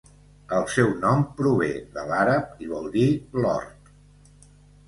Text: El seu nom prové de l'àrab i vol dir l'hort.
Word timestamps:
El 0.59 0.63
seu 0.75 0.87
nom 1.03 1.21
prové 1.41 1.69
de 1.97 2.05
l'àrab 2.13 2.65
i 2.67 2.71
vol 2.73 2.91
dir 2.97 3.07
l'hort. 3.45 3.93